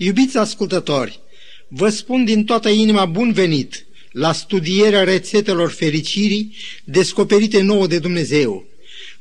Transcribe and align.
Iubiți 0.00 0.36
ascultători, 0.36 1.20
vă 1.68 1.88
spun 1.88 2.24
din 2.24 2.44
toată 2.44 2.68
inima 2.68 3.04
bun 3.04 3.32
venit 3.32 3.86
la 4.12 4.32
studierea 4.32 5.04
rețetelor 5.04 5.70
fericirii 5.70 6.56
descoperite 6.84 7.60
nouă 7.60 7.86
de 7.86 7.98
Dumnezeu. 7.98 8.64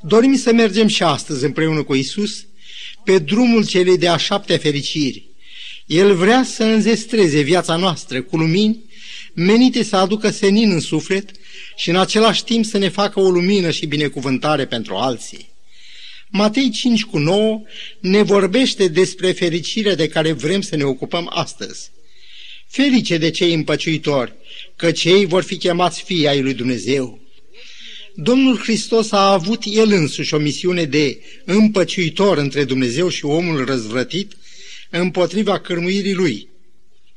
Dorim 0.02 0.36
să 0.36 0.54
mergem 0.54 0.88
și 0.88 1.04
astăzi 1.04 1.46
împreună 1.46 1.84
cu 1.84 1.96
Isus 1.96 2.46
pe 3.04 3.20
drumul 3.20 3.68
celei 3.68 3.98
de 3.98 4.08
a 4.08 4.18
șaptea 4.18 4.58
fericiri. 4.58 5.26
El 5.86 6.16
vrea 6.16 6.44
să 6.44 6.64
înzestreze 6.64 7.42
viața 7.42 7.76
noastră 7.76 8.22
cu 8.22 8.38
lumini 8.38 8.84
menite 9.34 9.84
să 9.84 9.96
aducă 9.96 10.30
senin 10.30 10.72
în 10.72 10.80
suflet 10.80 11.30
și 11.76 11.90
în 11.90 11.96
același 11.96 12.44
timp 12.44 12.66
să 12.66 12.78
ne 12.78 12.90
facă 12.90 13.20
o 13.20 13.30
lumină 13.30 13.72
și 13.72 13.86
binecuvântare 13.86 14.66
pentru 14.66 14.96
alții. 14.96 15.50
Matei 16.30 16.70
5 16.70 17.04
cu 17.04 17.18
9 17.18 17.62
ne 18.00 18.22
vorbește 18.22 18.88
despre 18.88 19.32
fericirea 19.32 19.96
de 19.96 20.08
care 20.08 20.32
vrem 20.32 20.62
să 20.62 20.76
ne 20.76 20.84
ocupăm 20.84 21.30
astăzi. 21.34 21.92
Ferice 22.68 23.18
de 23.18 23.30
cei 23.30 23.54
împăciuitori, 23.54 24.34
că 24.76 24.92
cei 24.92 25.26
vor 25.26 25.44
fi 25.44 25.58
chemați 25.58 26.04
fii 26.04 26.28
ai 26.28 26.42
lui 26.42 26.54
Dumnezeu. 26.54 27.20
Domnul 28.16 28.58
Hristos 28.58 29.12
a 29.12 29.32
avut 29.32 29.64
el 29.66 29.92
însuși 29.92 30.34
o 30.34 30.38
misiune 30.38 30.84
de 30.84 31.20
împăciuitor 31.46 32.38
între 32.38 32.64
Dumnezeu 32.64 33.10
și 33.10 33.26
omul 33.26 33.66
răzvrătit 33.66 34.38
împotriva 34.90 35.60
cărmuirii 35.60 36.14
lui. 36.14 36.48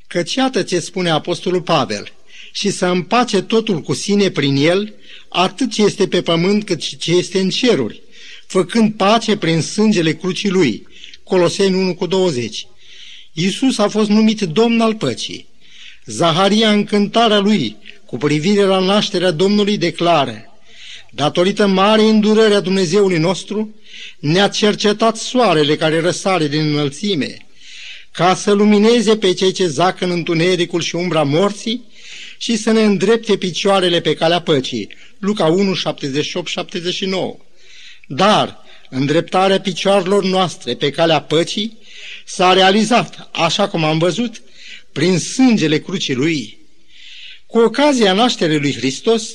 Căci 0.06 0.34
iată 0.34 0.62
ce 0.62 0.80
spune 0.80 1.10
Apostolul 1.10 1.62
Pavel, 1.62 2.12
și 2.52 2.70
să 2.70 2.86
împace 2.86 3.42
totul 3.42 3.80
cu 3.80 3.92
sine 3.92 4.30
prin 4.30 4.56
el, 4.56 4.94
atât 5.28 5.72
ce 5.72 5.82
este 5.82 6.08
pe 6.08 6.22
pământ 6.22 6.64
cât 6.64 6.82
și 6.82 6.96
ce 6.96 7.12
este 7.12 7.40
în 7.40 7.50
ceruri, 7.50 8.02
făcând 8.50 8.94
pace 8.94 9.36
prin 9.36 9.60
sângele 9.60 10.12
crucii 10.12 10.48
lui. 10.48 10.86
Coloseni 11.24 11.74
1 11.74 11.94
cu 11.94 12.06
20. 12.06 12.66
Iisus 13.32 13.78
a 13.78 13.88
fost 13.88 14.08
numit 14.08 14.40
Domn 14.40 14.80
al 14.80 14.94
păcii. 14.94 15.46
Zaharia 16.04 16.70
în 16.70 16.84
cântarea 16.84 17.38
lui, 17.38 17.76
cu 18.06 18.16
privire 18.16 18.62
la 18.62 18.78
nașterea 18.78 19.30
Domnului, 19.30 19.76
declară 19.76 20.44
Datorită 21.10 21.66
mare 21.66 22.02
îndurării 22.02 22.54
a 22.54 22.60
Dumnezeului 22.60 23.18
nostru, 23.18 23.74
ne-a 24.18 24.48
cercetat 24.48 25.16
soarele 25.16 25.76
care 25.76 26.00
răsare 26.00 26.48
din 26.48 26.60
înălțime, 26.60 27.46
ca 28.12 28.34
să 28.34 28.52
lumineze 28.52 29.16
pe 29.16 29.32
cei 29.32 29.52
ce 29.52 29.66
zac 29.66 30.00
în 30.00 30.10
întunericul 30.10 30.80
și 30.80 30.96
umbra 30.96 31.22
morții 31.22 31.84
și 32.38 32.56
să 32.56 32.72
ne 32.72 32.82
îndrepte 32.82 33.36
picioarele 33.36 34.00
pe 34.00 34.14
calea 34.14 34.40
păcii. 34.40 34.88
Luca 35.18 35.44
1, 35.44 35.74
78-79 35.74 37.49
Dar 38.12 38.64
îndreptarea 38.88 39.60
picioarelor 39.60 40.24
noastre 40.24 40.74
pe 40.74 40.90
calea 40.90 41.20
păcii 41.20 41.78
s-a 42.24 42.52
realizat, 42.52 43.28
așa 43.32 43.68
cum 43.68 43.84
am 43.84 43.98
văzut, 43.98 44.42
prin 44.92 45.18
sângele 45.18 45.78
crucii 45.78 46.14
lui. 46.14 46.58
Cu 47.46 47.58
ocazia 47.58 48.12
nașterii 48.12 48.58
lui 48.58 48.74
Hristos, 48.74 49.30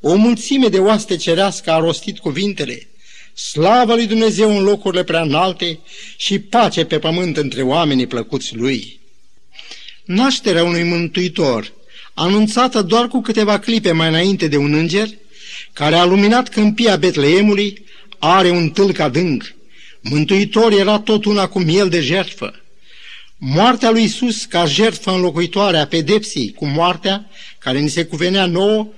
o 0.00 0.14
mulțime 0.14 0.68
de 0.68 0.78
oaste 0.78 1.16
cerească 1.16 1.70
a 1.70 1.78
rostit 1.78 2.18
cuvintele, 2.18 2.88
Slavă 3.34 3.94
lui 3.94 4.06
Dumnezeu 4.06 4.56
în 4.56 4.62
locurile 4.62 5.04
prea 5.04 5.22
înalte 5.22 5.78
și 6.16 6.38
pace 6.38 6.84
pe 6.84 6.98
pământ 6.98 7.36
între 7.36 7.62
oamenii 7.62 8.06
plăcuți 8.06 8.56
lui. 8.56 9.00
Nașterea 10.04 10.64
unui 10.64 10.82
mântuitor, 10.82 11.72
anunțată 12.14 12.82
doar 12.82 13.08
cu 13.08 13.20
câteva 13.20 13.58
clipe 13.58 13.92
mai 13.92 14.08
înainte 14.08 14.48
de 14.48 14.56
un 14.56 14.74
înger, 14.74 15.08
care 15.72 15.94
a 15.94 16.04
luminat 16.04 16.48
câmpia 16.48 16.96
Betleemului, 16.96 17.86
are 18.18 18.50
un 18.50 18.70
tâlc 18.70 18.98
adânc. 18.98 19.54
Mântuitor 20.00 20.72
era 20.72 20.98
tot 20.98 21.24
una 21.24 21.48
cu 21.48 21.58
miel 21.58 21.88
de 21.88 22.00
jertfă. 22.00 22.54
Moartea 23.36 23.90
lui 23.90 24.02
Isus 24.02 24.44
ca 24.44 24.66
jertfă 24.66 25.10
înlocuitoare 25.10 25.78
a 25.78 25.86
pedepsii 25.86 26.52
cu 26.52 26.66
moartea, 26.66 27.30
care 27.58 27.78
ni 27.78 27.88
se 27.88 28.04
cuvenea 28.04 28.46
nouă, 28.46 28.88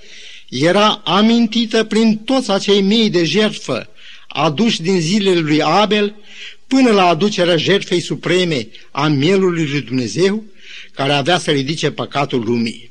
era 0.49 1.01
amintită 1.05 1.85
prin 1.85 2.17
toți 2.17 2.51
acei 2.51 2.81
mii 2.81 3.11
de 3.11 3.25
jertfă 3.25 3.89
aduși 4.29 4.83
din 4.83 5.01
zilele 5.01 5.41
lui 5.41 5.63
Abel 5.63 6.15
până 6.67 6.91
la 6.91 7.07
aducerea 7.07 7.57
jertfei 7.57 8.01
supreme 8.01 8.69
a 8.91 9.07
mielului 9.07 9.69
lui 9.69 9.81
Dumnezeu, 9.81 10.45
care 10.95 11.13
avea 11.13 11.39
să 11.39 11.51
ridice 11.51 11.91
păcatul 11.91 12.45
lumii. 12.45 12.91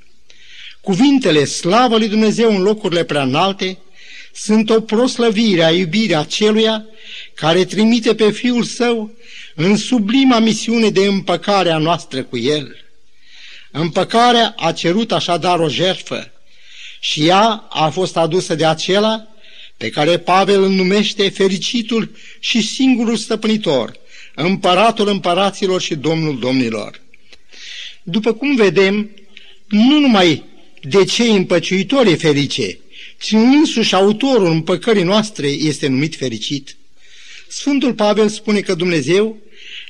Cuvintele 0.81 1.45
slavă 1.45 1.97
lui 1.97 2.07
Dumnezeu 2.07 2.55
în 2.55 2.61
locurile 2.61 3.03
prea 3.03 3.21
înalte 3.21 3.77
sunt 4.41 4.69
o 4.69 4.81
proslăvire 4.81 5.63
a 5.63 5.71
iubirii 5.71 6.15
aceluia 6.15 6.85
care 7.33 7.65
trimite 7.65 8.15
pe 8.15 8.31
Fiul 8.31 8.63
Său 8.63 9.11
în 9.55 9.77
sublima 9.77 10.39
misiune 10.39 10.89
de 10.89 11.05
împăcare 11.05 11.69
a 11.71 11.77
noastră 11.77 12.23
cu 12.23 12.37
El. 12.37 12.75
Împăcarea 13.71 14.53
a 14.57 14.71
cerut 14.71 15.11
așadar 15.11 15.59
o 15.59 15.69
jertfă 15.69 16.31
și 16.99 17.27
ea 17.27 17.67
a 17.69 17.89
fost 17.89 18.17
adusă 18.17 18.55
de 18.55 18.65
acela 18.65 19.27
pe 19.77 19.89
care 19.89 20.17
Pavel 20.17 20.63
îl 20.63 20.69
numește 20.69 21.29
fericitul 21.29 22.15
și 22.39 22.61
singurul 22.61 23.15
stăpânitor, 23.15 23.95
împăratul 24.35 25.07
împăraților 25.07 25.81
și 25.81 25.95
domnul 25.95 26.39
domnilor. 26.39 27.01
După 28.03 28.33
cum 28.33 28.55
vedem, 28.55 29.09
nu 29.67 29.99
numai 29.99 30.43
de 30.81 31.03
cei 31.03 31.35
împăciuitori 31.35 32.11
e 32.11 32.15
ferice, 32.15 32.79
ci 33.19 33.31
însuși 33.31 33.95
autorul 33.95 34.51
împăcării 34.51 35.03
noastre 35.03 35.47
este 35.47 35.87
numit 35.87 36.15
fericit. 36.15 36.75
Sfântul 37.47 37.93
Pavel 37.93 38.29
spune 38.29 38.59
că 38.59 38.73
Dumnezeu 38.73 39.37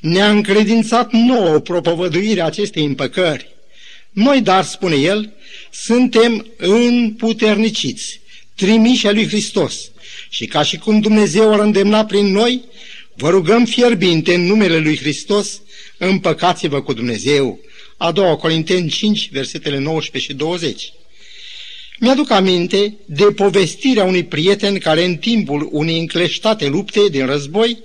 ne-a 0.01 0.29
încredințat 0.29 1.11
nouă 1.11 1.59
propovăduirea 1.59 2.45
acestei 2.45 2.85
împăcări. 2.85 3.47
Noi, 4.11 4.41
dar, 4.41 4.63
spune 4.63 4.95
el, 4.95 5.33
suntem 5.71 6.45
împuterniciți, 6.57 8.19
trimiși 8.55 9.07
a 9.07 9.11
lui 9.11 9.27
Hristos. 9.27 9.91
Și 10.29 10.45
ca 10.45 10.63
și 10.63 10.77
cum 10.77 10.99
Dumnezeu 10.99 11.53
ar 11.53 11.59
îndemna 11.59 12.05
prin 12.05 12.31
noi, 12.31 12.63
vă 13.13 13.29
rugăm 13.29 13.65
fierbinte 13.65 14.33
în 14.33 14.41
numele 14.41 14.77
lui 14.77 14.97
Hristos, 14.97 15.61
împăcați-vă 15.97 16.81
cu 16.81 16.93
Dumnezeu. 16.93 17.59
A 17.97 18.11
doua 18.11 18.35
Corinteni 18.35 18.89
5, 18.89 19.29
versetele 19.31 19.77
19 19.77 20.31
și 20.31 20.37
20. 20.37 20.93
Mi-aduc 21.99 22.31
aminte 22.31 22.97
de 23.05 23.23
povestirea 23.23 24.03
unui 24.03 24.23
prieten 24.23 24.77
care 24.77 25.05
în 25.05 25.15
timpul 25.15 25.69
unei 25.71 25.99
încleștate 25.99 26.67
lupte 26.67 27.07
din 27.09 27.25
război 27.25 27.77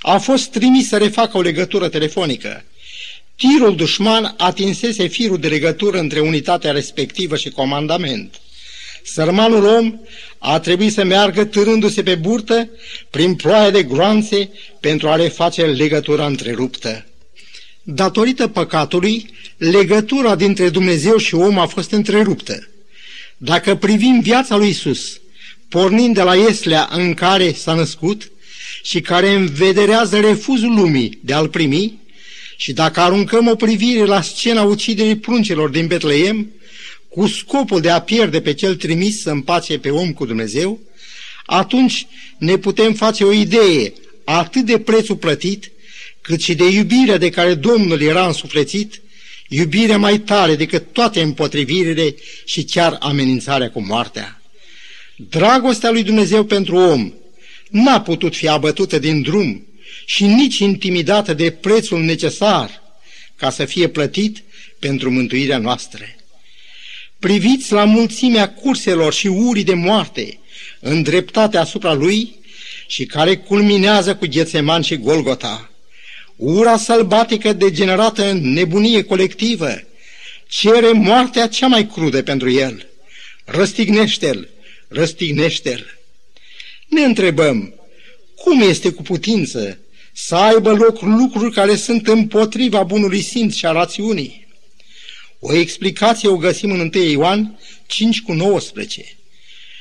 a 0.00 0.18
fost 0.18 0.50
trimis 0.50 0.88
să 0.88 0.96
refacă 0.96 1.36
o 1.36 1.40
legătură 1.40 1.88
telefonică. 1.88 2.64
Tirul 3.36 3.76
dușman 3.76 4.34
atinsese 4.36 5.06
firul 5.06 5.38
de 5.38 5.48
legătură 5.48 5.98
între 5.98 6.20
unitatea 6.20 6.70
respectivă 6.70 7.36
și 7.36 7.50
comandament. 7.50 8.40
Sărmanul 9.02 9.64
om 9.64 10.00
a 10.38 10.60
trebuit 10.60 10.92
să 10.92 11.04
meargă 11.04 11.44
târându-se 11.44 12.02
pe 12.02 12.14
burtă 12.14 12.68
prin 13.10 13.34
ploaia 13.34 13.70
de 13.70 13.82
groanțe 13.82 14.50
pentru 14.80 15.08
a 15.08 15.16
le 15.16 15.28
face 15.28 15.62
legătura 15.64 16.26
întreruptă. 16.26 17.06
Datorită 17.82 18.48
păcatului, 18.48 19.30
legătura 19.56 20.34
dintre 20.34 20.68
Dumnezeu 20.68 21.16
și 21.16 21.34
om 21.34 21.58
a 21.58 21.66
fost 21.66 21.90
întreruptă. 21.90 22.68
Dacă 23.36 23.74
privim 23.74 24.20
viața 24.20 24.56
lui 24.56 24.68
Isus, 24.68 25.20
pornind 25.68 26.14
de 26.14 26.22
la 26.22 26.34
Ieslea 26.34 26.88
în 26.92 27.14
care 27.14 27.52
s-a 27.52 27.74
născut 27.74 28.30
și 28.82 29.00
care 29.00 29.30
învederează 29.30 30.20
refuzul 30.20 30.74
lumii 30.74 31.18
de 31.22 31.32
a-l 31.32 31.48
primi, 31.48 31.98
și 32.56 32.72
dacă 32.72 33.00
aruncăm 33.00 33.46
o 33.46 33.54
privire 33.54 34.04
la 34.04 34.22
scena 34.22 34.62
uciderii 34.62 35.16
pruncilor 35.16 35.68
din 35.68 35.86
Betleem, 35.86 36.50
cu 37.08 37.26
scopul 37.26 37.80
de 37.80 37.90
a 37.90 38.00
pierde 38.00 38.40
pe 38.40 38.54
cel 38.54 38.76
trimis 38.76 39.20
să 39.20 39.30
împace 39.30 39.78
pe 39.78 39.90
om 39.90 40.12
cu 40.12 40.26
Dumnezeu, 40.26 40.80
atunci 41.44 42.06
ne 42.38 42.56
putem 42.56 42.92
face 42.92 43.24
o 43.24 43.32
idee 43.32 43.92
atât 44.24 44.64
de 44.64 44.78
prețul 44.78 45.16
plătit, 45.16 45.70
cât 46.20 46.40
și 46.40 46.54
de 46.54 46.68
iubirea 46.68 47.18
de 47.18 47.30
care 47.30 47.54
Domnul 47.54 48.00
era 48.00 48.26
însuflețit, 48.26 49.00
iubirea 49.48 49.98
mai 49.98 50.18
tare 50.18 50.56
decât 50.56 50.92
toate 50.92 51.20
împotrivirile 51.20 52.14
și 52.44 52.64
chiar 52.64 52.96
amenințarea 53.00 53.70
cu 53.70 53.80
moartea. 53.80 54.40
Dragostea 55.16 55.90
lui 55.90 56.02
Dumnezeu 56.02 56.44
pentru 56.44 56.76
om 56.76 57.12
n-a 57.70 58.00
putut 58.00 58.36
fi 58.36 58.48
abătută 58.48 58.98
din 58.98 59.22
drum 59.22 59.66
și 60.04 60.24
nici 60.24 60.58
intimidată 60.58 61.34
de 61.34 61.50
prețul 61.50 62.02
necesar 62.02 62.82
ca 63.36 63.50
să 63.50 63.64
fie 63.64 63.88
plătit 63.88 64.42
pentru 64.78 65.10
mântuirea 65.10 65.58
noastră. 65.58 66.04
Priviți 67.18 67.72
la 67.72 67.84
mulțimea 67.84 68.52
curselor 68.52 69.12
și 69.12 69.26
urii 69.26 69.64
de 69.64 69.74
moarte 69.74 70.38
îndreptate 70.80 71.56
asupra 71.56 71.92
lui 71.92 72.34
și 72.86 73.04
care 73.04 73.36
culminează 73.36 74.16
cu 74.16 74.26
Ghețeman 74.26 74.82
și 74.82 74.96
Golgota. 74.96 75.70
Ura 76.36 76.76
sălbatică 76.76 77.52
degenerată 77.52 78.30
în 78.30 78.52
nebunie 78.52 79.02
colectivă 79.02 79.80
cere 80.48 80.92
moartea 80.92 81.48
cea 81.48 81.66
mai 81.66 81.86
crudă 81.86 82.22
pentru 82.22 82.50
el. 82.50 82.86
Răstignește-l, 83.44 84.48
răstignește-l. 84.88 85.98
Ne 86.88 87.00
întrebăm, 87.00 87.74
cum 88.34 88.60
este 88.60 88.90
cu 88.90 89.02
putință 89.02 89.78
să 90.12 90.34
aibă 90.34 90.72
loc 90.72 91.00
lucruri 91.00 91.54
care 91.54 91.76
sunt 91.76 92.08
împotriva 92.08 92.82
bunului 92.82 93.22
simț 93.22 93.54
și 93.54 93.66
a 93.66 93.72
rațiunii. 93.72 94.46
O 95.38 95.54
explicație 95.54 96.28
o 96.28 96.36
găsim 96.36 96.70
în 96.70 96.90
1 96.94 97.04
Ioan 97.04 97.58
5 97.86 98.20
cu 98.20 98.32
19. 98.32 99.04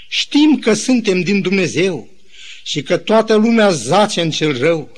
Știm 0.08 0.60
că 0.60 0.74
suntem 0.74 1.22
din 1.22 1.42
Dumnezeu 1.42 2.10
și 2.64 2.82
că 2.82 2.98
toată 2.98 3.36
lumea 3.36 3.70
zace 3.70 4.22
în 4.22 4.30
cel 4.30 4.58
rău. 4.60 4.90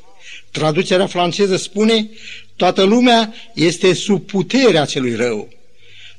Traducerea 0.51 1.07
franceză 1.07 1.55
spune, 1.55 2.09
toată 2.55 2.83
lumea 2.83 3.33
este 3.53 3.93
sub 3.93 4.25
puterea 4.25 4.85
celui 4.85 5.15
rău. 5.15 5.49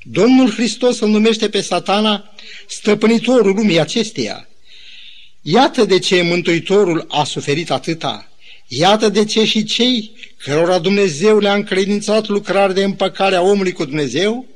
Domnul 0.02 0.50
Hristos 0.50 1.00
îl 1.00 1.08
numește 1.08 1.48
pe 1.48 1.60
satana 1.60 2.34
stăpânitorul 2.68 3.54
lumii 3.54 3.80
acesteia. 3.80 4.48
Iată 5.42 5.84
de 5.84 5.98
ce 5.98 6.22
Mântuitorul 6.22 7.06
a 7.08 7.24
suferit 7.24 7.70
atâta. 7.70 8.28
Iată 8.66 9.08
de 9.08 9.24
ce 9.24 9.44
și 9.44 9.64
cei 9.64 10.12
cărora 10.44 10.78
Dumnezeu 10.78 11.38
le-a 11.38 11.54
încredințat 11.54 12.26
lucrare 12.26 12.72
de 12.72 12.84
împăcare 12.84 13.34
a 13.34 13.42
omului 13.42 13.72
cu 13.72 13.84
Dumnezeu, 13.84 14.46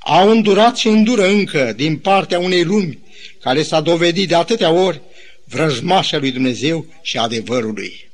au 0.00 0.30
îndurat 0.30 0.76
și 0.76 0.88
îndură 0.88 1.26
încă 1.26 1.72
din 1.76 1.96
partea 1.96 2.38
unei 2.38 2.64
lumi 2.64 2.98
care 3.40 3.62
s-a 3.62 3.80
dovedit 3.80 4.28
de 4.28 4.34
atâtea 4.34 4.70
ori 4.70 5.00
vrăjmașa 5.44 6.18
lui 6.18 6.30
Dumnezeu 6.30 6.86
și 7.02 7.18
adevărului. 7.18 8.09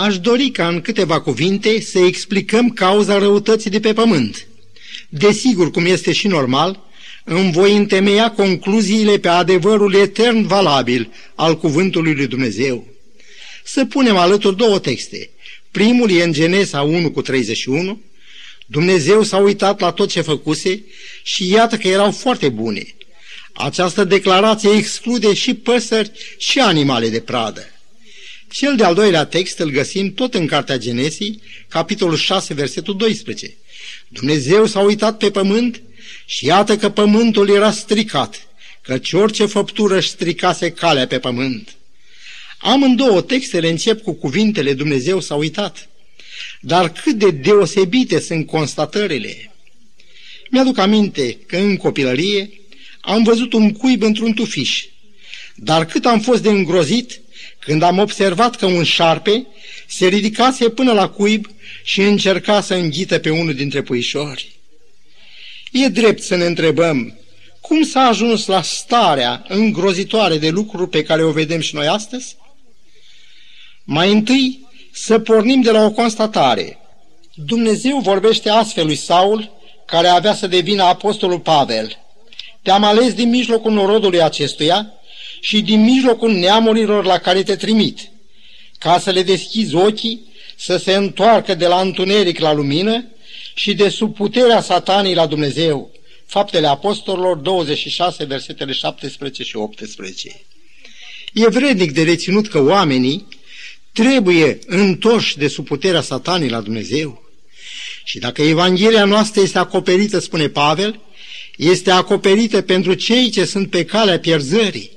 Aș 0.00 0.18
dori 0.18 0.50
ca 0.50 0.68
în 0.68 0.80
câteva 0.80 1.20
cuvinte 1.20 1.80
să 1.80 1.98
explicăm 1.98 2.70
cauza 2.70 3.18
răutății 3.18 3.70
de 3.70 3.80
pe 3.80 3.92
pământ. 3.92 4.46
Desigur, 5.08 5.70
cum 5.70 5.86
este 5.86 6.12
și 6.12 6.26
normal, 6.26 6.80
îmi 7.24 7.52
voi 7.52 7.76
întemeia 7.76 8.30
concluziile 8.30 9.18
pe 9.18 9.28
adevărul 9.28 9.94
etern 9.94 10.46
valabil 10.46 11.12
al 11.34 11.58
cuvântului 11.58 12.14
lui 12.14 12.26
Dumnezeu. 12.26 12.86
Să 13.64 13.84
punem 13.84 14.16
alături 14.16 14.56
două 14.56 14.78
texte. 14.78 15.30
Primul 15.70 16.10
e 16.10 16.22
în 16.22 16.32
Genesa 16.32 16.82
1 16.82 17.10
cu 17.10 17.22
31. 17.22 18.00
Dumnezeu 18.66 19.22
s-a 19.22 19.36
uitat 19.36 19.80
la 19.80 19.90
tot 19.90 20.10
ce 20.10 20.20
făcuse 20.20 20.82
și 21.22 21.48
iată 21.48 21.76
că 21.76 21.88
erau 21.88 22.10
foarte 22.10 22.48
bune. 22.48 22.94
Această 23.52 24.04
declarație 24.04 24.70
exclude 24.70 25.34
și 25.34 25.54
păsări 25.54 26.10
și 26.38 26.58
animale 26.58 27.08
de 27.08 27.20
pradă. 27.20 27.79
Cel 28.52 28.76
de-al 28.76 28.94
doilea 28.94 29.24
text 29.24 29.58
îl 29.58 29.70
găsim 29.70 30.14
tot 30.14 30.34
în 30.34 30.46
Cartea 30.46 30.78
Genesii, 30.78 31.42
capitolul 31.68 32.16
6, 32.16 32.54
versetul 32.54 32.96
12. 32.96 33.56
Dumnezeu 34.08 34.66
s-a 34.66 34.80
uitat 34.80 35.16
pe 35.16 35.30
pământ 35.30 35.82
și 36.26 36.46
iată 36.46 36.76
că 36.76 36.90
pământul 36.90 37.50
era 37.50 37.70
stricat, 37.70 38.48
căci 38.82 39.12
orice 39.12 39.46
făptură 39.46 39.96
își 39.96 40.08
stricase 40.08 40.70
calea 40.70 41.06
pe 41.06 41.18
pământ. 41.18 41.74
Amândouă 42.58 43.22
textele 43.22 43.68
încep 43.68 44.02
cu 44.02 44.12
cuvintele 44.12 44.72
Dumnezeu 44.72 45.20
s-a 45.20 45.34
uitat. 45.34 45.88
Dar 46.60 46.92
cât 46.92 47.14
de 47.14 47.30
deosebite 47.30 48.20
sunt 48.20 48.46
constatările. 48.46 49.52
Mi-aduc 50.50 50.78
aminte 50.78 51.38
că 51.46 51.56
în 51.56 51.76
copilărie 51.76 52.50
am 53.00 53.22
văzut 53.22 53.52
un 53.52 53.72
cuib 53.72 54.02
într-un 54.02 54.32
tufiș, 54.32 54.84
dar 55.54 55.86
cât 55.86 56.06
am 56.06 56.20
fost 56.20 56.42
de 56.42 56.48
îngrozit 56.48 57.20
când 57.60 57.82
am 57.82 57.98
observat 57.98 58.56
că 58.56 58.66
un 58.66 58.84
șarpe 58.84 59.46
se 59.86 60.06
ridicase 60.06 60.68
până 60.68 60.92
la 60.92 61.08
cuib 61.08 61.46
și 61.84 62.00
încerca 62.00 62.60
să 62.60 62.74
înghită 62.74 63.18
pe 63.18 63.30
unul 63.30 63.54
dintre 63.54 63.82
puișori. 63.82 64.58
E 65.72 65.88
drept 65.88 66.22
să 66.22 66.36
ne 66.36 66.44
întrebăm 66.44 67.14
cum 67.60 67.82
s-a 67.82 68.00
ajuns 68.00 68.46
la 68.46 68.62
starea 68.62 69.44
îngrozitoare 69.48 70.38
de 70.38 70.48
lucruri 70.48 70.90
pe 70.90 71.02
care 71.02 71.22
o 71.22 71.30
vedem 71.30 71.60
și 71.60 71.74
noi 71.74 71.86
astăzi? 71.86 72.36
Mai 73.84 74.12
întâi 74.12 74.68
să 74.92 75.18
pornim 75.18 75.60
de 75.60 75.70
la 75.70 75.84
o 75.84 75.90
constatare. 75.90 76.78
Dumnezeu 77.34 77.98
vorbește 77.98 78.50
astfel 78.50 78.86
lui 78.86 78.96
Saul, 78.96 79.50
care 79.86 80.08
avea 80.08 80.34
să 80.34 80.46
devină 80.46 80.82
apostolul 80.82 81.40
Pavel. 81.40 81.98
Te-am 82.62 82.84
ales 82.84 83.14
din 83.14 83.28
mijlocul 83.28 83.72
norodului 83.72 84.22
acestuia 84.22 84.92
și 85.40 85.60
din 85.60 85.80
mijlocul 85.80 86.32
neamurilor 86.32 87.04
la 87.04 87.18
care 87.18 87.42
te 87.42 87.56
trimit, 87.56 87.98
ca 88.78 88.98
să 88.98 89.10
le 89.10 89.22
deschizi 89.22 89.74
ochii, 89.74 90.28
să 90.56 90.76
se 90.76 90.94
întoarcă 90.94 91.54
de 91.54 91.66
la 91.66 91.80
întuneric 91.80 92.38
la 92.38 92.52
lumină 92.52 93.04
și 93.54 93.74
de 93.74 93.88
sub 93.88 94.14
puterea 94.14 94.60
satanii 94.60 95.14
la 95.14 95.26
Dumnezeu. 95.26 95.90
Faptele 96.26 96.66
Apostolilor 96.66 97.36
26, 97.36 98.24
versetele 98.24 98.72
17 98.72 99.42
și 99.42 99.56
18. 99.56 100.40
E 101.32 101.48
vrednic 101.48 101.92
de 101.92 102.02
reținut 102.02 102.48
că 102.48 102.60
oamenii 102.60 103.26
trebuie 103.92 104.58
întorși 104.66 105.38
de 105.38 105.48
sub 105.48 105.66
puterea 105.66 106.00
satanii 106.00 106.50
la 106.50 106.60
Dumnezeu. 106.60 107.22
Și 108.04 108.18
dacă 108.18 108.42
Evanghelia 108.42 109.04
noastră 109.04 109.40
este 109.40 109.58
acoperită, 109.58 110.18
spune 110.18 110.48
Pavel, 110.48 111.00
este 111.56 111.90
acoperită 111.90 112.60
pentru 112.60 112.94
cei 112.94 113.30
ce 113.30 113.44
sunt 113.44 113.70
pe 113.70 113.84
calea 113.84 114.18
pierzării, 114.18 114.90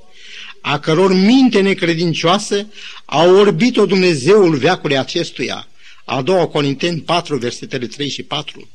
a 0.66 0.80
căror 0.80 1.14
minte 1.14 1.62
necredincioasă 1.62 2.68
a 3.06 3.24
orbit-o 3.24 3.86
Dumnezeul 3.86 4.56
veacului 4.56 4.98
acestuia. 4.98 5.68
A 6.06 6.22
doua 6.22 6.48
Corinteni 6.48 7.02
4, 7.02 7.38
versetele 7.38 7.88
3 7.88 8.10
și 8.10 8.24
4. 8.24 8.70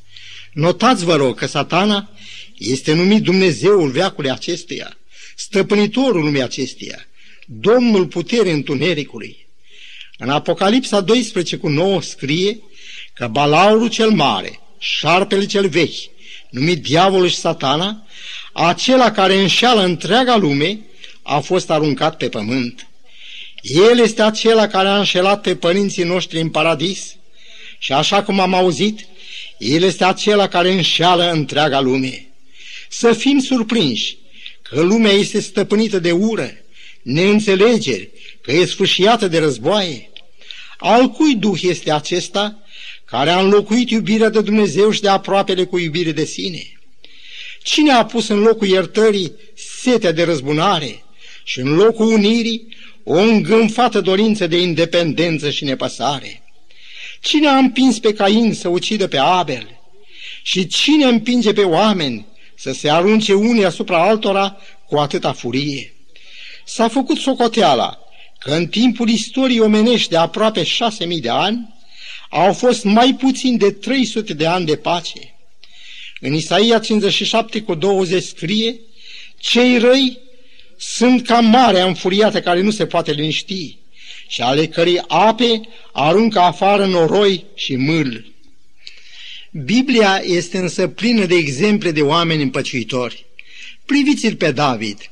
Notați, 0.53 1.05
vă 1.05 1.15
rog, 1.15 1.37
că 1.37 1.45
satana 1.45 2.09
este 2.57 2.93
numit 2.93 3.23
Dumnezeul 3.23 3.89
veacului 3.89 4.29
acestuia, 4.29 4.97
stăpânitorul 5.35 6.23
lumii 6.23 6.41
acesteia, 6.41 7.07
Domnul 7.45 8.07
puterii 8.07 8.51
întunericului. 8.51 9.47
În 10.17 10.29
Apocalipsa 10.29 11.01
12 11.01 11.57
cu 11.57 11.67
9 11.67 12.01
scrie 12.01 12.59
că 13.13 13.27
Balaurul 13.27 13.89
cel 13.89 14.09
mare, 14.09 14.59
șarpele 14.79 15.45
cel 15.45 15.67
vechi, 15.67 16.09
numit 16.49 16.81
diavolul 16.81 17.27
și 17.27 17.35
satana, 17.35 18.07
acela 18.53 19.11
care 19.11 19.39
înșeală 19.39 19.83
întreaga 19.83 20.37
lume, 20.37 20.79
a 21.29 21.39
fost 21.39 21.69
aruncat 21.69 22.17
pe 22.17 22.29
pământ. 22.29 22.87
El 23.61 23.99
este 23.99 24.21
acela 24.21 24.67
care 24.67 24.87
a 24.87 24.97
înșelat 24.97 25.41
pe 25.41 25.55
părinții 25.55 26.03
noștri 26.03 26.39
în 26.39 26.49
paradis 26.49 27.15
și 27.77 27.93
așa 27.93 28.23
cum 28.23 28.39
am 28.39 28.53
auzit, 28.53 29.05
el 29.57 29.83
este 29.83 30.03
acela 30.03 30.47
care 30.47 30.71
înșeală 30.71 31.31
întreaga 31.31 31.79
lume. 31.79 32.31
Să 32.89 33.13
fim 33.13 33.39
surprinși 33.39 34.17
că 34.61 34.81
lumea 34.81 35.11
este 35.11 35.39
stăpânită 35.39 35.99
de 35.99 36.11
ură, 36.11 36.51
neînțelegeri, 37.01 38.09
că 38.41 38.51
e 38.51 38.65
sfâșiată 38.65 39.27
de 39.27 39.39
războaie. 39.39 40.09
Al 40.77 41.09
cui 41.09 41.35
duh 41.35 41.59
este 41.61 41.91
acesta 41.91 42.63
care 43.05 43.29
a 43.29 43.39
înlocuit 43.39 43.89
iubirea 43.89 44.29
de 44.29 44.41
Dumnezeu 44.41 44.91
și 44.91 45.01
de 45.01 45.09
aproapele 45.09 45.63
cu 45.63 45.77
iubire 45.77 46.11
de 46.11 46.25
sine? 46.25 46.79
Cine 47.63 47.91
a 47.91 48.05
pus 48.05 48.27
în 48.27 48.39
locul 48.39 48.67
iertării 48.67 49.31
setea 49.81 50.11
de 50.11 50.23
răzbunare 50.23 51.03
și 51.49 51.59
în 51.59 51.75
locul 51.75 52.11
unirii 52.11 52.67
o 53.03 53.13
îngânfată 53.13 54.01
dorință 54.01 54.47
de 54.47 54.57
independență 54.61 55.49
și 55.49 55.63
nepăsare? 55.63 56.41
Cine 57.21 57.47
a 57.47 57.57
împins 57.57 57.99
pe 57.99 58.13
Cain 58.13 58.53
să 58.53 58.67
ucidă 58.67 59.07
pe 59.07 59.17
Abel? 59.17 59.79
Și 60.43 60.67
cine 60.67 61.05
împinge 61.05 61.53
pe 61.53 61.61
oameni 61.63 62.25
să 62.55 62.71
se 62.71 62.89
arunce 62.89 63.33
unii 63.33 63.65
asupra 63.65 64.01
altora 64.07 64.57
cu 64.87 64.97
atâta 64.97 65.33
furie? 65.33 65.93
S-a 66.65 66.87
făcut 66.87 67.17
socoteala 67.17 67.99
că 68.39 68.51
în 68.51 68.67
timpul 68.67 69.09
istoriei 69.09 69.59
omenești 69.59 70.09
de 70.09 70.17
aproape 70.17 70.63
șase 70.63 71.05
mii 71.05 71.21
de 71.21 71.29
ani 71.29 71.73
au 72.29 72.53
fost 72.53 72.83
mai 72.83 73.15
puțin 73.19 73.57
de 73.57 73.71
300 73.71 74.33
de 74.33 74.45
ani 74.45 74.65
de 74.65 74.75
pace. 74.75 75.35
În 76.19 76.33
Isaia 76.33 76.79
57 76.79 77.61
cu 77.61 77.75
20 77.75 78.23
scrie, 78.23 78.79
cei 79.37 79.77
răi 79.77 80.27
sunt 80.81 81.25
ca 81.25 81.39
marea 81.39 81.85
înfuriată 81.85 82.41
care 82.41 82.61
nu 82.61 82.71
se 82.71 82.85
poate 82.85 83.11
liniști 83.11 83.77
și 84.27 84.41
ale 84.41 84.67
cărei 84.67 85.01
ape 85.07 85.61
aruncă 85.93 86.39
afară 86.39 86.85
noroi 86.85 87.45
și 87.55 87.75
mâl. 87.75 88.33
Biblia 89.51 90.21
este 90.23 90.57
însă 90.57 90.87
plină 90.87 91.25
de 91.25 91.35
exemple 91.35 91.91
de 91.91 92.01
oameni 92.01 92.41
împăciuitori. 92.41 93.25
Priviți-l 93.85 94.35
pe 94.35 94.51
David. 94.51 95.11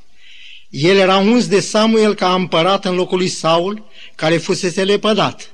El 0.70 0.98
era 0.98 1.18
uns 1.18 1.48
de 1.48 1.60
Samuel 1.60 2.14
ca 2.14 2.34
împărat 2.34 2.86
în 2.86 2.96
locul 2.96 3.18
lui 3.18 3.28
Saul, 3.28 3.90
care 4.16 4.38
fusese 4.38 4.84
lepădat. 4.84 5.52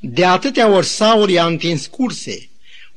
De 0.00 0.24
atâtea 0.24 0.68
ori 0.68 0.86
Saul 0.86 1.30
i-a 1.30 1.46
întins 1.46 1.86
curse. 1.86 2.48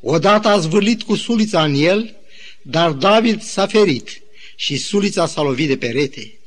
Odată 0.01 0.47
a 0.47 0.59
zvârlit 0.59 1.03
cu 1.03 1.15
sulița 1.15 1.63
în 1.63 1.73
el, 1.73 2.15
dar 2.61 2.91
David 2.91 3.41
s-a 3.41 3.67
ferit 3.67 4.23
și 4.55 4.77
sulița 4.77 5.25
s-a 5.25 5.41
lovit 5.41 5.67
de 5.67 5.77
perete. 5.77 6.39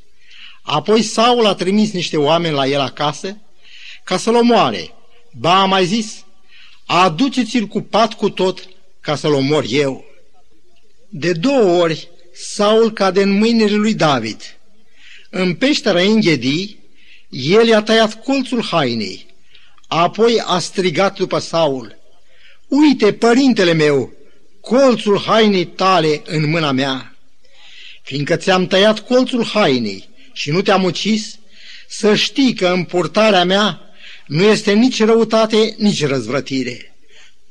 Apoi 0.61 1.01
Saul 1.01 1.45
a 1.45 1.53
trimis 1.53 1.91
niște 1.91 2.17
oameni 2.17 2.53
la 2.53 2.67
el 2.67 2.79
acasă 2.79 3.37
ca 4.03 4.17
să-l 4.17 4.35
omoare. 4.35 4.93
Ba 5.31 5.61
a 5.61 5.65
mai 5.65 5.85
zis, 5.85 6.25
aduceți-l 6.85 7.65
cu 7.65 7.81
pat 7.81 8.13
cu 8.13 8.29
tot 8.29 8.69
ca 9.01 9.15
să-l 9.15 9.33
omor 9.33 9.65
eu. 9.69 10.05
De 11.09 11.31
două 11.31 11.81
ori 11.81 12.09
Saul 12.33 12.91
cade 12.91 13.21
în 13.21 13.31
mâinile 13.31 13.75
lui 13.75 13.93
David. 13.93 14.57
În 15.29 15.55
peștera 15.55 16.01
Înghedii, 16.01 16.79
el 17.29 17.67
i-a 17.67 17.81
tăiat 17.81 18.23
colțul 18.23 18.63
hainei, 18.63 19.25
Apoi 19.87 20.41
a 20.45 20.59
strigat 20.59 21.17
după 21.17 21.39
Saul, 21.39 21.97
Uite, 22.67 23.13
părintele 23.13 23.73
meu, 23.73 24.13
colțul 24.61 25.19
hainei 25.19 25.65
tale 25.65 26.21
în 26.25 26.49
mâna 26.49 26.71
mea. 26.71 27.15
Fiindcă 28.09 28.35
ți-am 28.35 28.67
tăiat 28.67 28.99
colțul 28.99 29.45
hainei 29.45 30.09
și 30.33 30.51
nu 30.51 30.61
te-am 30.61 30.83
ucis, 30.83 31.39
să 31.87 32.15
știi 32.15 32.53
că 32.53 32.67
în 32.67 32.83
purtarea 32.83 33.43
mea 33.43 33.81
nu 34.27 34.43
este 34.43 34.73
nici 34.73 35.03
răutate, 35.03 35.75
nici 35.77 36.05
răzvrătire. 36.05 36.95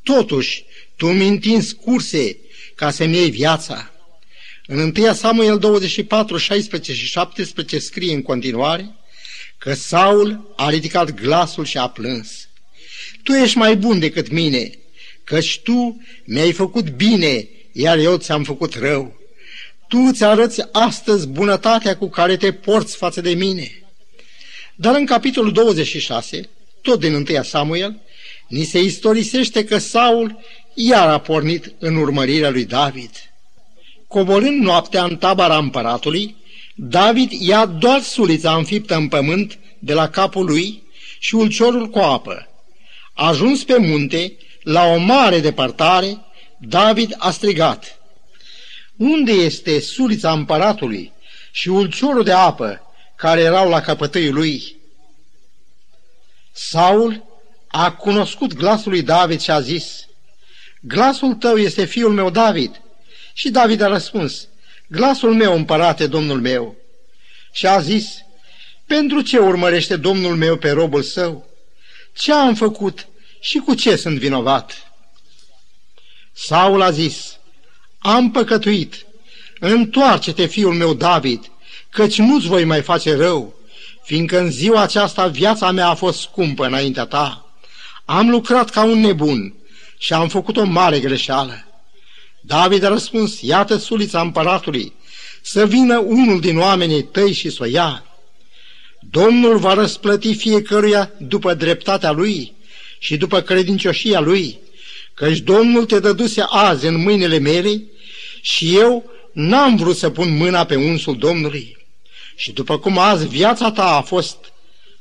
Totuși, 0.02 0.64
tu 0.96 1.06
mi 1.06 1.28
întinzi 1.28 1.74
curse 1.74 2.36
ca 2.74 2.90
să-mi 2.90 3.16
iei 3.16 3.30
viața. 3.30 3.90
În 4.66 4.92
1 4.96 5.14
Samuel 5.14 5.58
24, 5.58 6.36
16 6.36 6.94
și 6.94 7.06
17 7.06 7.78
scrie 7.78 8.14
în 8.14 8.22
continuare 8.22 8.94
că 9.58 9.74
Saul 9.74 10.54
a 10.56 10.70
ridicat 10.70 11.14
glasul 11.14 11.64
și 11.64 11.78
a 11.78 11.88
plâns. 11.88 12.48
Tu 13.22 13.32
ești 13.32 13.56
mai 13.56 13.76
bun 13.76 13.98
decât 13.98 14.30
mine, 14.30 14.70
căci 15.24 15.60
tu 15.60 16.02
mi-ai 16.24 16.52
făcut 16.52 16.88
bine, 16.90 17.48
iar 17.72 17.98
eu 17.98 18.16
ți-am 18.16 18.44
făcut 18.44 18.74
rău. 18.74 19.17
Tu 19.88 19.98
îți 19.98 20.24
arăți 20.24 20.62
astăzi 20.72 21.28
bunătatea 21.28 21.96
cu 21.96 22.08
care 22.08 22.36
te 22.36 22.52
porți 22.52 22.96
față 22.96 23.20
de 23.20 23.34
mine. 23.34 23.82
Dar 24.74 24.94
în 24.94 25.06
capitolul 25.06 25.52
26, 25.52 26.48
tot 26.82 27.00
din 27.00 27.14
1 27.14 27.42
Samuel, 27.42 28.00
ni 28.48 28.64
se 28.64 28.78
istorisește 28.78 29.64
că 29.64 29.78
Saul 29.78 30.40
iar 30.74 31.08
a 31.08 31.18
pornit 31.18 31.72
în 31.78 31.96
urmărirea 31.96 32.50
lui 32.50 32.64
David. 32.64 33.10
Coborând 34.06 34.60
noaptea 34.60 35.04
în 35.04 35.16
tabara 35.16 35.56
împăratului, 35.56 36.36
David 36.74 37.30
ia 37.32 37.66
doar 37.66 38.00
sulița 38.00 38.54
înfiptă 38.56 38.94
în 38.94 39.08
pământ 39.08 39.58
de 39.78 39.94
la 39.94 40.08
capul 40.08 40.44
lui 40.44 40.82
și 41.18 41.34
ulciorul 41.34 41.88
cu 41.88 41.98
apă. 41.98 42.48
Ajuns 43.14 43.64
pe 43.64 43.76
munte, 43.76 44.32
la 44.62 44.84
o 44.84 44.96
mare 44.96 45.40
departare, 45.40 46.18
David 46.58 47.14
a 47.18 47.30
strigat, 47.30 47.97
Unde 48.98 49.32
este 49.32 49.80
sulița 49.80 50.32
împăratului 50.32 51.12
și 51.50 51.68
ulciorul 51.68 52.24
de 52.24 52.32
apă 52.32 52.80
care 53.16 53.40
erau 53.40 53.68
la 53.68 53.80
căpătâiul 53.80 54.34
lui?" 54.34 54.76
Saul 56.52 57.24
a 57.68 57.92
cunoscut 57.92 58.52
glasul 58.52 58.90
lui 58.90 59.02
David 59.02 59.40
și 59.40 59.50
a 59.50 59.60
zis, 59.60 60.06
Glasul 60.80 61.34
tău 61.34 61.56
este 61.56 61.84
fiul 61.84 62.12
meu 62.12 62.30
David. 62.30 62.80
Și 63.32 63.50
David 63.50 63.80
a 63.80 63.86
răspuns, 63.86 64.48
Glasul 64.86 65.34
meu, 65.34 65.54
împărate, 65.54 66.06
domnul 66.06 66.40
meu. 66.40 66.76
Și 67.52 67.66
a 67.66 67.80
zis, 67.80 68.18
Pentru 68.86 69.20
ce 69.20 69.38
urmărește 69.38 69.96
domnul 69.96 70.36
meu 70.36 70.56
pe 70.56 70.70
robul 70.70 71.02
său? 71.02 71.48
Ce 72.12 72.32
am 72.32 72.54
făcut 72.54 73.08
și 73.40 73.58
cu 73.58 73.74
ce 73.74 73.96
sunt 73.96 74.18
vinovat? 74.18 74.92
Saul 76.32 76.82
a 76.82 76.90
zis, 76.90 77.37
Am 77.98 78.30
păcătuit, 78.30 79.06
întoarce-te, 79.60 80.46
fiul 80.46 80.74
meu 80.74 80.94
David, 80.94 81.50
căci 81.90 82.18
nu-ți 82.18 82.46
voi 82.46 82.64
mai 82.64 82.82
face 82.82 83.16
rău, 83.16 83.54
fiindcă 84.02 84.38
în 84.38 84.50
ziua 84.50 84.82
aceasta 84.82 85.26
viața 85.26 85.70
mea 85.70 85.88
a 85.88 85.94
fost 85.94 86.20
scumpă 86.20 86.66
înaintea 86.66 87.04
ta. 87.04 87.52
Am 88.04 88.30
lucrat 88.30 88.70
ca 88.70 88.84
un 88.84 89.00
nebun 89.00 89.54
și 89.98 90.12
am 90.12 90.28
făcut 90.28 90.56
o 90.56 90.64
mare 90.64 91.00
greșeală. 91.00 91.64
David 92.40 92.82
a 92.82 92.88
răspuns, 92.88 93.40
iată 93.40 93.76
sulița 93.76 94.20
împăratului, 94.20 94.92
să 95.42 95.66
vină 95.66 95.98
unul 95.98 96.40
din 96.40 96.58
oamenii 96.58 97.02
tăi 97.02 97.32
și 97.32 97.50
să 97.50 97.58
o 97.62 97.66
ia. 97.66 98.04
Domnul 99.10 99.58
va 99.58 99.74
răsplăti 99.74 100.34
fiecăruia 100.34 101.10
după 101.18 101.54
dreptatea 101.54 102.10
lui 102.10 102.54
și 102.98 103.16
după 103.16 103.40
credincioșia 103.40 104.20
lui, 104.20 104.58
căci 105.18 105.38
Domnul 105.38 105.84
te 105.84 105.98
dăduse 105.98 106.44
azi 106.48 106.86
în 106.86 107.02
mâinile 107.02 107.38
mele 107.38 107.82
și 108.40 108.76
eu 108.76 109.10
n-am 109.32 109.76
vrut 109.76 109.96
să 109.96 110.10
pun 110.10 110.36
mâna 110.36 110.64
pe 110.64 110.76
unsul 110.76 111.16
Domnului. 111.18 111.76
Și 112.36 112.52
după 112.52 112.78
cum 112.78 112.98
azi 112.98 113.26
viața 113.26 113.70
ta 113.70 113.96
a 113.96 114.00
fost 114.00 114.36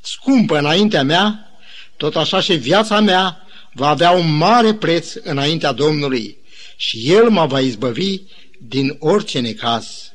scumpă 0.00 0.58
înaintea 0.58 1.02
mea, 1.02 1.58
tot 1.96 2.16
așa 2.16 2.40
și 2.40 2.54
viața 2.54 3.00
mea 3.00 3.46
va 3.72 3.88
avea 3.88 4.10
un 4.10 4.36
mare 4.36 4.74
preț 4.74 5.14
înaintea 5.22 5.72
Domnului 5.72 6.36
și 6.76 7.12
El 7.12 7.28
mă 7.28 7.46
va 7.46 7.60
izbăvi 7.60 8.20
din 8.58 8.96
orice 8.98 9.40
necaz. 9.40 10.12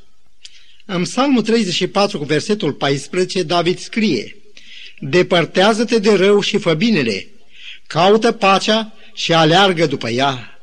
În 0.85 1.03
Psalmul 1.03 1.41
34 1.41 2.17
cu 2.17 2.23
versetul 2.23 2.73
14, 2.73 3.43
David 3.43 3.79
scrie 3.79 4.35
Depărtează-te 4.99 5.99
de 5.99 6.15
rău 6.15 6.39
și 6.39 6.57
fă 6.57 6.73
binele, 6.73 7.27
caută 7.87 8.31
pacea 8.31 8.93
și 9.13 9.33
aleargă 9.33 9.85
după 9.85 10.09
ea. 10.09 10.59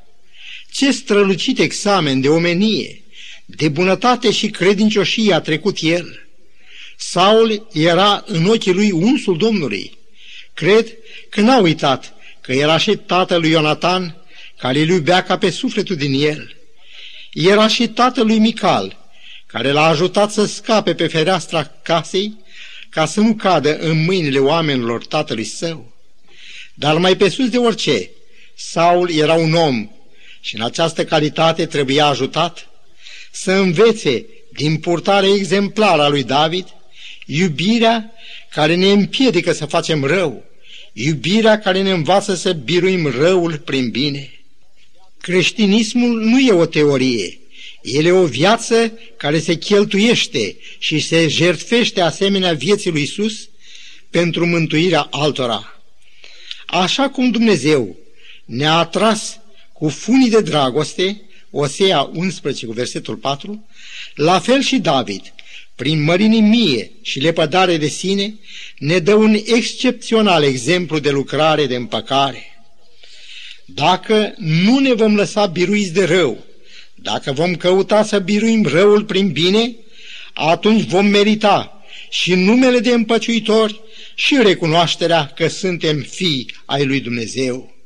Ce 0.71 0.91
strălucit 0.91 1.59
examen 1.59 2.21
de 2.21 2.29
omenie, 2.29 3.03
de 3.45 3.69
bunătate 3.69 4.31
și 4.31 4.51
credincioșie 4.51 5.35
a 5.35 5.41
trecut 5.41 5.79
el. 5.81 6.27
Saul 6.97 7.69
era 7.73 8.25
în 8.27 8.45
ochii 8.45 8.73
lui 8.73 8.91
unsul 8.91 9.37
Domnului. 9.37 9.99
Cred 10.55 10.93
că 11.29 11.41
n-a 11.41 11.59
uitat 11.59 12.15
că 12.41 12.53
era 12.53 12.79
și 12.79 12.97
tatălui 12.97 13.51
Ionatan, 13.51 14.17
care 14.59 14.81
îl 14.81 14.89
iubea 14.89 15.23
ca 15.23 15.39
pe 15.39 15.51
sufletul 15.51 15.97
din 15.97 16.27
el. 16.27 16.57
Era 17.33 17.69
și 17.69 17.89
tatălui 17.89 18.39
Mical, 18.39 18.99
care 19.47 19.71
l-a 19.73 19.85
ajutat 19.85 20.31
să 20.33 20.45
scape 20.45 20.95
pe 20.95 21.07
fereastra 21.07 21.65
casei 21.83 22.39
ca 22.89 23.07
să 23.07 23.21
nu 23.21 23.35
cadă 23.35 23.79
în 23.79 24.05
mâinile 24.05 24.39
oamenilor 24.39 25.07
tatălui 25.07 25.45
său. 25.45 25.93
Dar 26.75 26.99
mai 26.99 27.17
pe 27.17 27.29
sus 27.29 27.49
de 27.49 27.59
orice, 27.59 28.11
Saul 28.63 29.11
era 29.11 29.35
un 29.35 29.55
om 29.55 29.91
și 30.41 30.55
în 30.55 30.63
această 30.63 31.05
calitate 31.05 31.67
trebuia 31.67 32.07
ajutat 32.07 32.69
să 33.31 33.53
învețe 33.53 34.27
din 34.53 34.77
purtarea 34.77 35.29
exemplară 35.29 36.03
a 36.03 36.09
lui 36.09 36.23
David 36.23 36.67
iubirea 37.27 38.13
care 38.51 38.75
ne 38.75 38.91
împiedică 38.91 39.53
să 39.53 39.67
facem 39.67 40.05
rău, 40.05 40.45
iubirea 40.93 41.59
care 41.59 41.83
ne 41.83 41.91
învață 41.91 42.35
să 42.35 42.53
biruim 42.53 43.07
răul 43.07 43.59
prin 43.59 43.91
bine. 43.91 44.31
Creștinismul 45.21 46.21
nu 46.21 46.39
e 46.39 46.53
o 46.53 46.67
teorie, 46.67 47.39
el 47.83 48.05
e 48.05 48.11
o 48.11 48.27
viață 48.27 48.99
care 49.17 49.39
se 49.39 49.55
cheltuiește 49.55 50.57
și 50.79 50.99
se 50.99 51.29
jertfește 51.29 52.01
asemenea 52.01 52.53
vieții 52.53 52.91
lui 52.91 53.03
Isus 53.03 53.49
pentru 54.11 54.47
mântuirea 54.47 55.07
altora. 55.11 55.83
Așa 56.67 57.09
cum 57.09 57.31
Dumnezeu 57.31 57.97
ne-a 58.51 58.73
atras 58.73 59.39
cu 59.73 59.89
funii 59.89 60.31
de 60.31 60.41
dragoste, 60.41 61.21
Osea 61.51 62.11
11 62.13 62.67
cu 62.67 62.73
versetul 62.73 63.17
4, 63.17 63.67
la 64.15 64.39
fel 64.39 64.63
și 64.63 64.79
David, 64.79 65.33
prin 65.75 66.03
mărinimie 66.03 66.91
și 67.03 67.21
lepădare 67.21 67.77
de 67.77 67.89
sine, 67.89 68.35
ne 68.79 68.99
dă 68.99 69.15
un 69.15 69.35
excepțional 69.45 70.43
exemplu 70.43 70.99
de 70.99 71.11
lucrare 71.11 71.67
de 71.67 71.75
împăcare. 71.75 72.45
Dacă 73.65 74.35
nu 74.37 74.79
ne 74.79 74.93
vom 74.93 75.15
lăsa 75.15 75.47
biruiți 75.47 75.93
de 75.93 76.05
rău, 76.05 76.45
dacă 76.95 77.33
vom 77.33 77.55
căuta 77.55 78.03
să 78.03 78.19
biruim 78.19 78.67
răul 78.67 79.05
prin 79.05 79.33
bine, 79.33 79.77
atunci 80.33 80.85
vom 80.85 81.07
merita 81.07 81.83
și 82.11 82.35
numele 82.35 82.79
de 82.79 82.91
împăciuitori 82.91 83.81
și 84.15 84.39
recunoașterea 84.43 85.27
că 85.27 85.49
suntem 85.49 86.01
fii 86.01 86.55
ai 86.65 86.85
lui 86.85 87.01
Dumnezeu. 87.01 87.80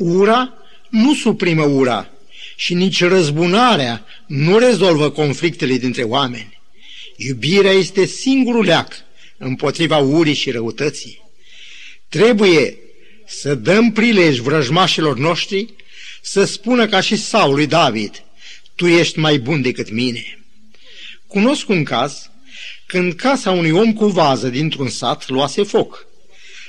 Ura 0.00 0.54
nu 0.88 1.14
suprimă 1.14 1.64
ura 1.64 2.10
și 2.56 2.74
nici 2.74 3.02
răzbunarea 3.02 4.06
nu 4.26 4.58
rezolvă 4.58 5.10
conflictele 5.10 5.76
dintre 5.76 6.02
oameni. 6.02 6.60
Iubirea 7.16 7.72
este 7.72 8.04
singurul 8.04 8.64
leac 8.64 8.92
împotriva 9.38 9.96
urii 9.98 10.34
și 10.34 10.50
răutății. 10.50 11.22
Trebuie 12.08 12.76
să 13.26 13.54
dăm 13.54 13.92
prilej 13.92 14.38
vrăjmașilor 14.38 15.18
noștri 15.18 15.74
să 16.22 16.44
spună 16.44 16.86
ca 16.86 17.00
și 17.00 17.16
Saul 17.16 17.54
lui 17.54 17.66
David, 17.66 18.22
tu 18.74 18.86
ești 18.86 19.18
mai 19.18 19.38
bun 19.38 19.62
decât 19.62 19.90
mine. 19.90 20.38
Cunosc 21.26 21.68
un 21.68 21.84
caz 21.84 22.30
când 22.86 23.12
casa 23.12 23.50
unui 23.50 23.70
om 23.70 23.92
cu 23.92 24.06
vază 24.06 24.48
dintr-un 24.48 24.88
sat 24.88 25.28
luase 25.28 25.62
foc. 25.62 26.06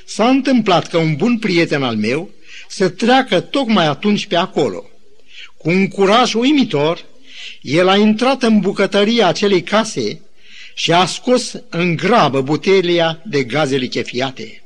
S-a 0.06 0.28
întâmplat 0.28 0.90
că 0.90 0.98
un 0.98 1.16
bun 1.16 1.38
prieten 1.38 1.84
al 1.84 1.96
meu 1.96 2.40
să 2.72 2.90
treacă 2.90 3.40
tocmai 3.40 3.86
atunci 3.86 4.26
pe 4.26 4.36
acolo. 4.36 4.90
Cu 5.58 5.70
un 5.70 5.88
curaj 5.88 6.34
uimitor, 6.34 7.06
el 7.62 7.88
a 7.88 7.98
intrat 7.98 8.44
în 8.44 8.60
bucătăria 8.60 9.28
acelei 9.28 9.64
case 9.64 10.22
și 10.76 10.92
a 10.92 11.06
scos 11.06 11.56
în 11.70 11.96
grabă 11.96 12.42
butelia 12.42 13.22
de 13.26 13.44
gaze 13.44 13.76
lichefiate. 13.76 14.64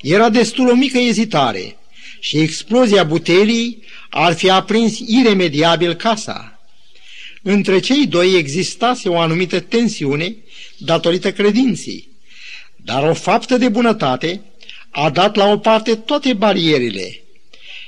Era 0.00 0.28
destul 0.28 0.68
o 0.68 0.74
mică 0.74 0.98
ezitare 0.98 1.76
și 2.20 2.38
explozia 2.38 3.04
butelii 3.04 3.82
ar 4.10 4.34
fi 4.34 4.50
aprins 4.50 4.98
iremediabil 4.98 5.94
casa. 5.94 6.60
Între 7.42 7.78
cei 7.78 8.06
doi 8.06 8.34
existase 8.34 9.08
o 9.08 9.18
anumită 9.18 9.60
tensiune 9.60 10.36
datorită 10.76 11.32
credinții, 11.32 12.08
dar 12.76 13.08
o 13.08 13.14
faptă 13.14 13.56
de 13.56 13.68
bunătate 13.68 14.40
a 14.98 15.10
dat 15.10 15.36
la 15.36 15.44
o 15.44 15.58
parte 15.58 15.94
toate 15.94 16.32
barierele. 16.32 17.20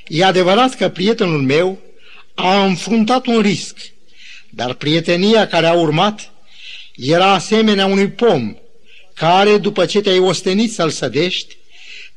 E 0.06 0.24
adevărat 0.24 0.74
că 0.74 0.88
prietenul 0.88 1.42
meu 1.42 1.78
a 2.34 2.64
înfruntat 2.64 3.26
un 3.26 3.40
risc, 3.40 3.78
dar 4.50 4.74
prietenia 4.74 5.46
care 5.46 5.66
a 5.66 5.72
urmat 5.72 6.32
era 6.96 7.32
asemenea 7.32 7.86
unui 7.86 8.08
pom 8.08 8.56
care, 9.14 9.58
după 9.58 9.86
ce 9.86 10.00
te-ai 10.00 10.18
ostenit 10.18 10.72
să-l 10.72 10.90
sădești, 10.90 11.56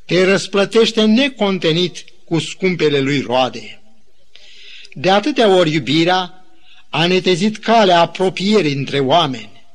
te 0.05 0.23
răsplătește 0.23 1.05
necontenit 1.05 2.05
cu 2.25 2.39
scumpele 2.39 2.99
lui 2.99 3.21
roade. 3.21 3.81
De 4.93 5.09
atâtea 5.09 5.55
ori 5.55 5.73
iubirea 5.73 6.45
a 6.89 7.05
netezit 7.05 7.57
calea 7.57 7.99
apropierii 7.99 8.73
între 8.73 8.99
oameni. 8.99 9.65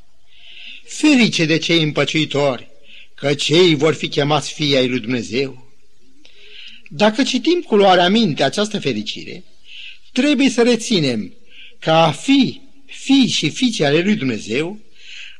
Ferice 0.84 1.44
de 1.44 1.58
cei 1.58 1.82
împăciuitori, 1.82 2.68
că 3.16 3.34
cei 3.34 3.74
vor 3.74 3.94
fi 3.94 4.08
chemați 4.08 4.52
fii 4.52 4.76
ai 4.76 4.88
lui 4.88 5.00
Dumnezeu. 5.00 5.72
Dacă 6.88 7.22
citim 7.22 7.60
cu 7.60 7.76
luarea 7.76 8.08
minte 8.08 8.42
această 8.42 8.78
fericire, 8.78 9.44
trebuie 10.12 10.50
să 10.50 10.62
reținem 10.62 11.34
că 11.78 11.90
a 11.90 12.10
fi 12.10 12.60
fii 12.86 13.28
și 13.28 13.50
fiice 13.50 13.84
ale 13.84 14.00
lui 14.00 14.14
Dumnezeu 14.14 14.78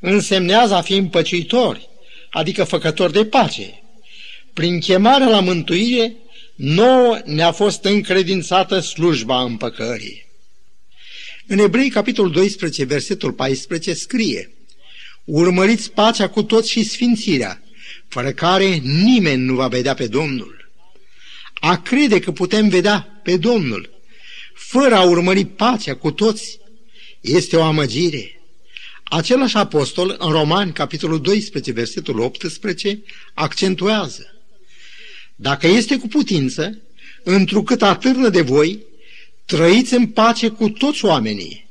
însemnează 0.01 0.75
a 0.75 0.81
fi 0.81 0.95
împăciuitori, 0.95 1.89
adică 2.31 2.65
făcători 2.65 3.13
de 3.13 3.25
pace. 3.25 3.83
Prin 4.53 4.81
chemarea 4.81 5.29
la 5.29 5.41
mântuire, 5.41 6.17
nouă 6.55 7.19
ne-a 7.25 7.53
fost 7.53 7.85
încredințată 7.85 8.81
slujba 8.81 9.43
împăcării. 9.43 10.27
În 11.47 11.59
Ebrei, 11.59 11.89
capitolul 11.89 12.33
12, 12.33 12.85
versetul 12.85 13.33
14, 13.33 13.95
scrie 13.95 14.51
Urmăriți 15.25 15.93
pacea 15.93 16.29
cu 16.29 16.43
toți 16.43 16.71
și 16.71 16.85
sfințirea, 16.85 17.63
fără 18.09 18.31
care 18.33 18.75
nimeni 18.75 19.43
nu 19.43 19.55
va 19.55 19.69
vedea 19.69 19.95
pe 19.95 20.07
Domnul. 20.07 20.71
A 21.55 21.83
crede 21.83 22.21
că 22.21 22.33
putem 22.33 22.69
vedea 22.69 23.21
pe 23.23 23.37
Domnul, 23.37 23.91
fără 24.55 24.95
a 24.95 25.03
urmări 25.03 25.45
pacea 25.45 25.95
cu 25.95 26.11
toți, 26.11 26.59
este 27.21 27.57
o 27.57 27.63
amăgire. 27.63 28.41
Același 29.03 29.57
apostol, 29.57 30.17
în 30.19 30.31
Romani, 30.31 30.73
capitolul 30.73 31.21
12, 31.21 31.73
versetul 31.73 32.21
18, 32.21 33.03
accentuează. 33.35 34.37
Dacă 35.37 35.67
este 35.67 35.97
cu 35.97 36.09
putință, 36.09 36.79
întrucât 37.23 37.83
atârnă 37.83 38.29
de 38.29 38.41
voi, 38.41 38.79
trăiți 39.45 39.95
în 39.95 40.07
pace 40.07 40.49
cu 40.49 40.69
toți 40.69 41.05
oamenii. 41.05 41.69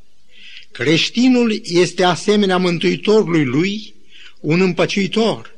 Creștinul 0.72 1.62
este 1.64 2.04
asemenea 2.04 2.58
mântuitorului 2.58 3.46
lui, 3.46 3.94
un 4.40 4.62
împăciuitor. 4.62 5.55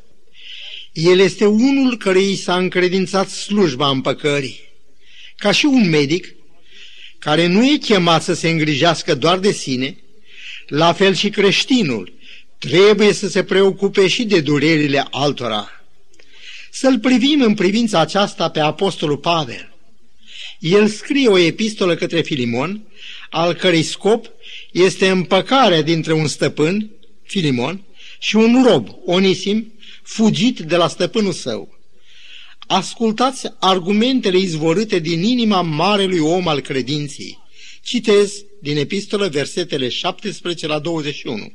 El 0.98 1.20
este 1.20 1.46
unul 1.46 1.98
care 1.98 2.20
i 2.20 2.36
s-a 2.36 2.58
încredințat 2.58 3.30
slujba 3.30 3.90
împăcării. 3.90 4.60
Ca 5.38 5.52
și 5.52 5.66
un 5.66 5.90
medic, 5.90 6.36
care 7.20 7.46
nu 7.46 7.66
e 7.66 7.78
chemat 7.78 8.24
să 8.24 8.34
se 8.34 8.50
îngrijească 8.50 9.16
doar 9.16 9.38
de 9.38 9.52
sine, 9.52 9.98
la 10.68 10.94
fel 10.94 11.14
și 11.14 11.30
creștinul 11.30 12.14
trebuie 12.58 13.14
să 13.14 13.28
se 13.28 13.44
preocupe 13.44 14.08
și 14.08 14.24
de 14.24 14.40
durerile 14.40 15.08
altora. 15.12 15.70
Să-l 16.72 17.00
privim 17.00 17.42
în 17.42 17.54
privința 17.54 18.00
aceasta 18.00 18.50
pe 18.50 18.60
Apostolul 18.60 19.18
Pavel. 19.18 19.74
El 20.60 20.88
scrie 20.88 21.28
o 21.28 21.38
epistolă 21.38 21.96
către 21.96 22.22
Filimon, 22.22 22.82
al 23.30 23.54
cărei 23.54 23.84
scop 23.84 24.32
este 24.72 25.10
împăcarea 25.10 25.82
dintre 25.82 26.14
un 26.14 26.28
stăpân, 26.28 26.92
Filimon, 27.24 27.82
și 28.20 28.36
un 28.36 28.64
rob, 28.68 28.90
Onisim, 29.06 29.72
fugit 30.08 30.60
de 30.60 30.76
la 30.76 30.88
stăpânul 30.88 31.34
său. 31.34 31.78
Ascultați 32.68 33.48
argumentele 33.60 34.38
izvorâte 34.38 35.00
din 35.00 35.24
inima 35.24 35.62
marelui 35.62 36.20
om 36.20 36.48
al 36.48 36.62
credinții. 36.62 37.44
Citez 37.84 38.34
din 38.62 38.78
epistolă 38.78 39.28
versetele 39.28 39.90
17 39.90 40.68
la 40.68 40.80
21. 40.80 41.54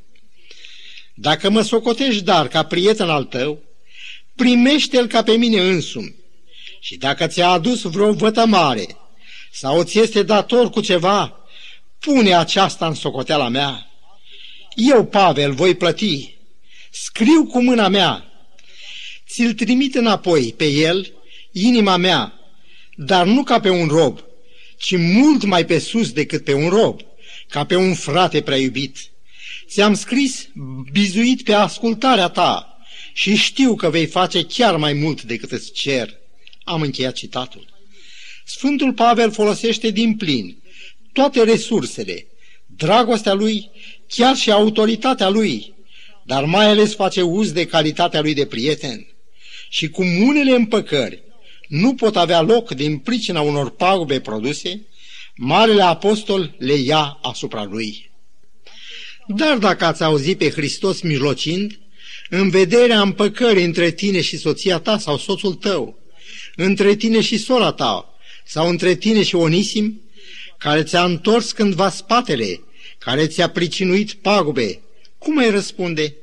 Dacă 1.15 1.51
mă 1.51 1.63
socotești 1.63 2.23
dar 2.23 2.49
ca 2.49 2.63
prieten 2.63 3.11
al 3.11 3.25
tău, 3.25 3.63
primește-l 4.35 5.07
ca 5.07 5.23
pe 5.23 5.33
mine 5.33 5.61
însumi. 5.61 6.15
Și 6.81 6.97
dacă 6.97 7.27
ți-a 7.27 7.49
adus 7.49 7.83
vreo 7.83 8.13
vătămare 8.13 8.87
sau 9.53 9.83
ți 9.83 9.99
este 9.99 10.23
dator 10.23 10.71
cu 10.71 10.81
ceva, 10.81 11.41
pune 11.99 12.35
aceasta 12.35 12.87
în 12.87 12.95
socoteala 12.95 13.49
mea. 13.49 13.91
Eu, 14.75 15.05
Pavel, 15.05 15.53
voi 15.53 15.75
plăti. 15.75 16.35
Scriu 16.91 17.47
cu 17.47 17.63
mâna 17.63 17.89
mea. 17.89 18.32
Ți-l 19.33 19.55
trimit 19.55 19.95
înapoi 19.95 20.55
pe 20.57 20.65
el, 20.65 21.13
inima 21.53 21.97
mea, 21.97 22.33
dar 22.97 23.27
nu 23.27 23.43
ca 23.43 23.61
pe 23.61 23.69
un 23.69 23.89
rob, 23.89 24.21
ci 24.77 24.97
mult 24.97 25.45
mai 25.45 25.65
pe 25.65 25.79
sus 25.79 26.13
decât 26.13 26.45
pe 26.45 26.53
un 26.53 26.69
rob, 26.69 27.01
ca 27.49 27.65
pe 27.65 27.77
un 27.77 27.95
frate 27.95 28.41
prea 28.41 28.57
iubit. 28.57 28.97
Ți-am 29.69 29.95
scris 29.95 30.49
bizuit 30.93 31.43
pe 31.43 31.53
ascultarea 31.53 32.29
ta 32.29 32.79
și 33.13 33.37
știu 33.37 33.75
că 33.75 33.91
vei 33.91 34.07
face 34.07 34.45
chiar 34.45 34.77
mai 34.77 34.93
mult 34.93 35.23
decât 35.23 35.51
îți 35.51 35.73
cer. 35.73 36.15
Am 36.65 36.83
încheiat 36.83 37.15
citatul. 37.15 37.67
Sfântul 38.45 38.93
Pavel 38.93 39.31
folosește 39.31 39.91
din 39.91 40.17
plin 40.17 40.63
toate 41.13 41.43
resursele, 41.43 42.27
dragostea 42.67 43.33
lui, 43.33 43.71
chiar 44.09 44.37
și 44.37 44.51
autoritatea 44.51 45.29
lui, 45.29 45.75
dar 46.25 46.45
mai 46.45 46.67
ales 46.67 46.95
face 46.95 47.23
uz 47.23 47.53
de 47.53 47.67
calitatea 47.67 48.21
lui 48.21 48.35
de 48.35 48.47
prieten. 48.47 49.07
Și 49.73 49.89
cum 49.89 50.23
unele 50.23 50.51
împăcări 50.51 51.23
nu 51.69 51.95
pot 51.95 52.17
avea 52.17 52.41
loc 52.41 52.71
din 52.71 52.99
pricina 52.99 53.41
unor 53.41 53.71
pagube 53.71 54.21
produse, 54.21 54.87
Marele 55.37 55.83
Apostol 55.83 56.55
le 56.59 56.75
ia 56.75 57.19
asupra 57.23 57.65
lui. 57.65 58.11
Dar 59.27 59.59
dacă 59.59 59.85
ați 59.85 60.03
auzit 60.03 60.39
pe 60.39 60.51
Hristos 60.51 61.01
mijlocind, 61.01 61.79
în 62.29 62.51
vederea 62.51 63.01
împăcării 63.01 63.65
între 63.65 63.91
tine 63.91 64.21
și 64.21 64.37
soția 64.37 64.79
ta 64.79 64.99
sau 64.99 65.19
soțul 65.19 65.55
tău, 65.55 65.99
între 66.57 66.95
tine 66.95 67.21
și 67.21 67.37
sora 67.37 67.73
ta, 67.73 68.15
sau 68.45 68.69
între 68.69 68.95
tine 68.95 69.23
și 69.23 69.35
Onisim, 69.35 70.01
care 70.59 70.83
ți-a 70.83 71.05
întors 71.05 71.53
cândva 71.53 71.91
spatele, 71.91 72.61
care 72.99 73.27
ți-a 73.27 73.49
pricinuit 73.49 74.13
pagube, 74.13 74.81
cum 75.19 75.39
ai 75.39 75.51
răspunde? 75.51 76.15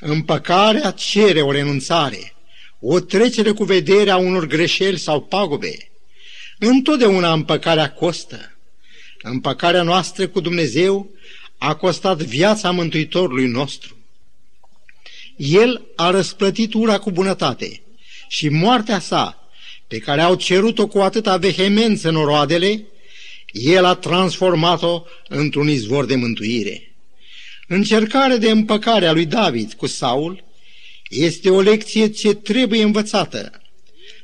Împăcarea 0.00 0.90
cere 0.90 1.42
o 1.42 1.50
renunțare, 1.50 2.33
o 2.86 3.00
trecere 3.00 3.50
cu 3.50 3.64
vederea 3.64 4.16
unor 4.16 4.46
greșeli 4.46 4.98
sau 4.98 5.20
pagube. 5.20 5.90
Întotdeauna 6.58 7.32
împăcarea 7.32 7.92
costă. 7.92 8.56
Împăcarea 9.22 9.82
noastră 9.82 10.28
cu 10.28 10.40
Dumnezeu 10.40 11.10
a 11.58 11.74
costat 11.74 12.22
viața 12.22 12.70
Mântuitorului 12.70 13.46
nostru. 13.46 13.96
El 15.36 15.82
a 15.96 16.10
răsplătit 16.10 16.74
ura 16.74 16.98
cu 16.98 17.10
bunătate 17.10 17.82
și 18.28 18.48
moartea 18.48 18.98
sa, 18.98 19.48
pe 19.88 19.98
care 19.98 20.20
au 20.20 20.34
cerut-o 20.34 20.86
cu 20.86 20.98
atâta 20.98 21.36
vehemență 21.36 22.10
noroadele, 22.10 22.84
el 23.52 23.84
a 23.84 23.94
transformat-o 23.94 25.02
într-un 25.28 25.68
izvor 25.68 26.04
de 26.04 26.14
mântuire. 26.14 26.94
Încercarea 27.68 28.36
de 28.36 28.50
împăcare 28.50 29.06
a 29.06 29.12
lui 29.12 29.26
David 29.26 29.72
cu 29.72 29.86
Saul 29.86 30.44
este 31.08 31.50
o 31.50 31.60
lecție 31.60 32.08
ce 32.08 32.34
trebuie 32.34 32.82
învățată. 32.82 33.62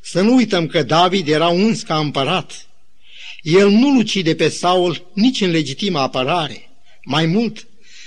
Să 0.01 0.21
nu 0.21 0.35
uităm 0.35 0.67
că 0.67 0.83
David 0.83 1.29
era 1.29 1.49
uns 1.49 1.83
ca 1.83 1.99
împărat. 1.99 2.69
El 3.43 3.69
nu-l 3.69 3.97
ucide 3.97 4.35
pe 4.35 4.49
Saul 4.49 5.11
nici 5.13 5.41
în 5.41 5.51
legitimă 5.51 5.99
apărare. 5.99 6.71
Mai 7.05 7.27
mult, 7.27 7.67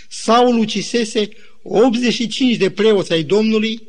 Saul 0.09 0.59
ucisese 0.59 1.29
85 1.63 2.55
de 2.55 2.69
preoți 2.69 3.11
ai 3.11 3.23
Domnului 3.23 3.81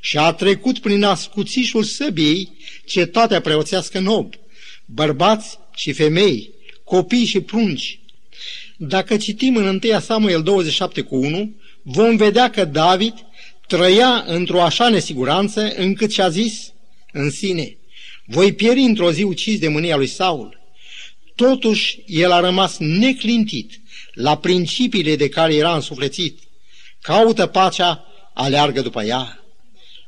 și 0.00 0.18
a 0.18 0.32
trecut 0.32 0.78
prin 0.78 1.02
ascuțișul 1.02 1.82
săbiei 1.82 2.48
cetatea 2.84 3.40
preoțească 3.40 3.98
Nob, 3.98 4.34
bărbați 4.84 5.58
și 5.74 5.92
femei, 5.92 6.50
copii 6.84 7.24
și 7.24 7.40
prunci. 7.40 7.98
Dacă 8.76 9.16
citim 9.16 9.56
în 9.56 9.80
1 9.84 10.00
Samuel 10.00 10.42
27 10.42 11.00
cu 11.00 11.16
1, 11.16 11.54
vom 11.82 12.16
vedea 12.16 12.50
că 12.50 12.64
David 12.64 13.14
trăia 13.66 14.24
într-o 14.26 14.62
așa 14.62 14.88
nesiguranță 14.88 15.72
încât 15.76 16.12
și-a 16.12 16.28
zis 16.28 16.72
în 17.12 17.30
sine, 17.30 17.76
voi 18.26 18.52
pieri 18.52 18.80
într-o 18.80 19.12
zi 19.12 19.22
ucis 19.22 19.58
de 19.58 19.68
mânia 19.68 19.96
lui 19.96 20.06
Saul. 20.06 20.60
Totuși, 21.34 22.02
el 22.06 22.30
a 22.30 22.40
rămas 22.40 22.76
neclintit 22.78 23.80
la 24.12 24.36
principiile 24.36 25.16
de 25.16 25.28
care 25.28 25.54
era 25.54 25.74
însuflețit. 25.74 26.38
Caută 27.00 27.46
pacea, 27.46 28.04
aleargă 28.34 28.80
după 28.80 29.02
ea. 29.02 29.44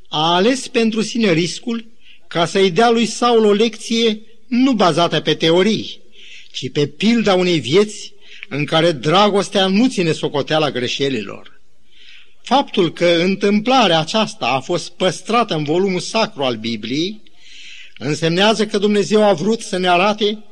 A 0.08 0.34
ales 0.34 0.68
pentru 0.68 1.02
sine 1.02 1.32
riscul 1.32 1.86
ca 2.28 2.46
să-i 2.46 2.70
dea 2.70 2.90
lui 2.90 3.06
Saul 3.06 3.44
o 3.44 3.52
lecție 3.52 4.20
nu 4.46 4.72
bazată 4.72 5.20
pe 5.20 5.34
teorii, 5.34 6.00
ci 6.52 6.70
pe 6.70 6.86
pilda 6.86 7.34
unei 7.34 7.58
vieți 7.58 8.12
în 8.48 8.64
care 8.64 8.92
dragostea 8.92 9.66
nu 9.66 9.88
ține 9.88 10.12
socoteala 10.12 10.70
greșelilor. 10.70 11.53
Faptul 12.44 12.92
că 12.92 13.06
întâmplarea 13.06 14.00
aceasta 14.00 14.46
a 14.46 14.60
fost 14.60 14.90
păstrată 14.90 15.54
în 15.54 15.64
volumul 15.64 16.00
sacru 16.00 16.42
al 16.42 16.56
Bibliei 16.56 17.22
însemnează 17.98 18.66
că 18.66 18.78
Dumnezeu 18.78 19.22
a 19.22 19.32
vrut 19.32 19.60
să 19.60 19.76
ne 19.76 19.88
arate 19.88 20.44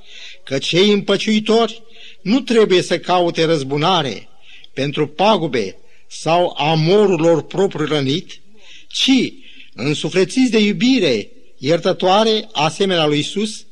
că 0.44 0.59
cei 0.59 0.92
împăciuitori 0.92 1.83
nu 2.22 2.40
trebuie 2.40 2.83
să 2.83 2.98
caute 2.98 3.44
răzbunare 3.44 4.28
pentru 4.72 5.09
pagube 5.09 5.76
sau 6.09 6.55
amorul 6.59 7.20
lor 7.20 7.42
propriu 7.42 7.87
rănit, 7.87 8.40
ci, 8.88 9.33
însuflețiți 9.74 10.50
de 10.50 10.59
iubire 10.59 11.28
iertătoare, 11.59 12.48
asemenea 12.52 13.07
lui 13.07 13.18
Isus, 13.18 13.66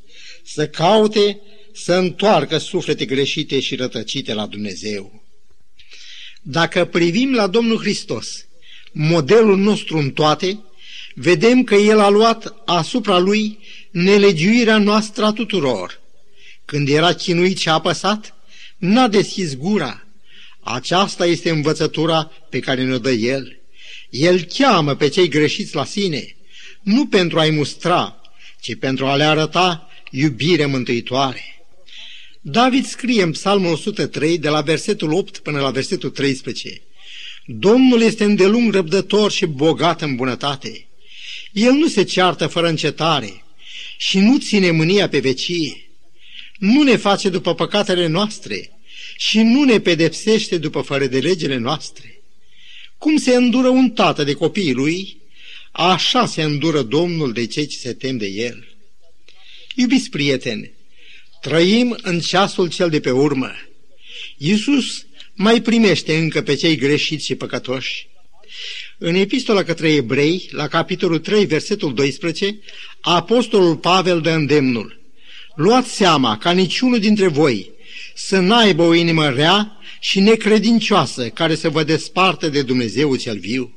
să 0.45 0.69
caute 0.69 1.41
să 1.73 1.95
întoarcă 1.95 2.59
suflete 2.59 3.05
greșite 3.05 3.61
și 3.61 3.77
rătăcite 3.77 4.35
la 4.35 4.47
Dumnezeu. 4.47 5.20
Dacă 6.43 6.85
privim 6.85 7.35
la 7.35 7.47
Domnul 7.47 7.79
Hristos, 7.79 8.47
modelul 8.93 9.57
nostru 9.57 9.99
în 9.99 10.11
toate, 10.11 10.61
vedem 11.15 11.65
că 11.65 11.75
El 11.75 12.01
a 12.01 12.09
luat 12.09 12.55
asupra 12.65 13.19
Lui 13.19 13.59
nelegiuirea 13.91 14.79
noastră 14.79 15.25
a 15.25 15.33
tuturor. 15.33 16.01
Când 16.65 16.89
era 16.89 17.13
chinuit 17.13 17.59
și 17.59 17.69
apăsat, 17.69 18.35
n-a 18.77 19.09
deschis 19.09 19.57
gura. 19.57 20.07
Aceasta 20.61 21.27
este 21.27 21.51
învățătura 21.51 22.31
pe 22.51 22.61
care 22.61 22.85
ne-o 22.85 22.99
dă 22.99 23.11
El. 23.11 23.61
El 24.11 24.43
cheamă 24.43 24.95
pe 24.95 25.09
cei 25.09 25.29
greșiți 25.29 25.75
la 25.75 25.85
sine, 25.85 26.37
nu 26.83 27.07
pentru 27.07 27.39
a-i 27.39 27.51
mustra, 27.51 28.21
ci 28.61 28.75
pentru 28.75 29.07
a 29.07 29.17
le 29.17 29.25
arăta 29.25 29.89
iubire 30.11 30.67
mântuitoare. 30.67 31.60
David 32.43 32.87
scrie 32.87 33.23
în 33.23 33.31
Psalmul 33.31 33.73
103, 33.73 34.39
de 34.39 34.49
la 34.49 34.61
versetul 34.61 35.13
8 35.13 35.39
până 35.39 35.61
la 35.61 35.71
versetul 35.71 36.11
13, 36.11 36.83
Domnul 37.47 38.03
este 38.03 38.25
îndelung 38.25 38.73
răbdător 38.73 39.31
și 39.31 39.47
bogat 39.47 40.03
în 40.03 40.17
bunătate. 40.17 40.87
El 41.53 41.73
nu 41.73 41.89
se 41.89 42.03
ceartă 42.03 42.47
fără 42.47 42.69
încetare 42.69 43.45
și 43.97 44.19
nu 44.19 44.39
ține 44.39 44.71
mânia 44.71 45.09
pe 45.09 45.19
vecie. 45.19 45.91
Nu 46.59 46.83
ne 46.83 46.97
face 46.97 47.29
după 47.29 47.55
păcatele 47.55 48.07
noastre 48.07 48.71
și 49.17 49.43
nu 49.43 49.65
ne 49.65 49.81
pedepsește 49.81 50.59
după 50.59 50.81
fără 50.81 51.07
de 51.07 51.19
legele 51.19 51.57
noastre. 51.57 52.23
Cum 52.99 53.17
se 53.17 53.35
îndură 53.35 53.69
un 53.69 53.91
tată 53.91 54.25
de 54.25 54.33
copiii 54.33 54.73
lui, 54.73 55.17
așa 55.73 56.27
se 56.27 56.43
îndură 56.43 56.83
Domnul 56.83 57.33
de 57.33 57.47
cei 57.47 57.67
ce 57.67 57.77
se 57.77 57.93
tem 57.93 58.17
de 58.17 58.27
el. 58.27 58.69
Iubiți 59.75 60.11
prieteni, 60.11 60.71
trăim 61.41 61.99
în 62.03 62.21
ceasul 62.21 62.69
cel 62.69 62.91
de 62.91 63.01
pe 63.01 63.11
urmă. 63.11 63.51
Iisus 64.37 65.07
mai 65.35 65.61
primește 65.61 66.17
încă 66.17 66.43
pe 66.43 66.55
cei 66.55 66.77
greșiți 66.77 67.25
și 67.25 67.35
păcătoși. 67.35 68.09
În 68.99 69.15
epistola 69.15 69.63
către 69.63 69.93
evrei, 69.93 70.49
la 70.51 70.69
capitolul 70.69 71.19
3, 71.19 71.47
versetul 71.47 71.95
12, 71.95 72.59
apostolul 73.01 73.77
Pavel 73.77 74.21
dă 74.21 74.31
îndemnul. 74.31 75.01
Luați 75.55 75.95
seama 75.95 76.39
ca 76.39 76.51
niciunul 76.51 76.99
dintre 76.99 77.29
voi 77.29 77.71
să 78.15 78.39
n-aibă 78.39 78.83
o 78.83 78.95
inimă 78.95 79.29
rea 79.29 79.79
și 80.01 80.21
necredincioasă 80.21 81.29
care 81.29 81.55
să 81.55 81.69
vă 81.69 81.83
desparte 81.83 82.49
de 82.49 82.63
Dumnezeu 82.63 83.17
cel 83.17 83.39
viu. 83.39 83.75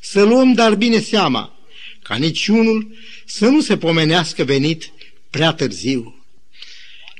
Să 0.00 0.22
luăm 0.22 0.52
dar 0.52 0.74
bine 0.74 1.00
seama 1.00 1.58
ca 2.02 2.16
niciunul 2.16 2.96
să 3.24 3.46
nu 3.46 3.60
se 3.60 3.76
pomenească 3.76 4.44
venit 4.44 4.90
prea 5.30 5.52
târziu. 5.52 6.15